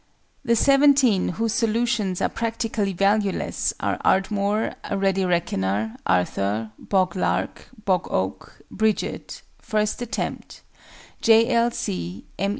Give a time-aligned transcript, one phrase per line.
[0.43, 7.67] The seventeen whose solutions are practically valueless are ARDMORE, A READY RECKONER, ARTHUR, BOG LARK,
[7.85, 10.61] BOG OAK, BRIDGET, FIRST ATTEMPT,
[11.21, 11.47] J.
[11.51, 11.69] L.
[11.69, 12.49] C., M.